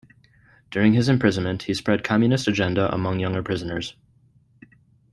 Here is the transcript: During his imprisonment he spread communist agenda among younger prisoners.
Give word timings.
During 0.71 0.93
his 0.93 1.09
imprisonment 1.09 1.61
he 1.61 1.75
spread 1.75 2.03
communist 2.03 2.47
agenda 2.47 2.91
among 2.91 3.19
younger 3.19 3.43
prisoners. 3.43 3.93